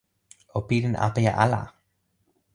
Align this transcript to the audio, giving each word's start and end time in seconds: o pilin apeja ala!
o 0.57 0.59
pilin 0.67 0.95
apeja 1.07 1.33
ala! 1.45 1.61